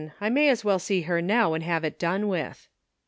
I 0.19 0.29
may 0.31 0.49
as 0.49 0.65
well 0.65 0.79
see 0.79 1.01
her 1.03 1.21
now 1.21 1.53
and 1.53 1.63
have 1.63 1.83
it 1.83 1.99
done 1.99 2.27
with.' 2.27 2.67